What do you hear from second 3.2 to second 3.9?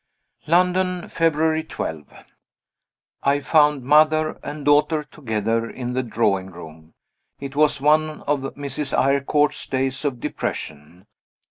I found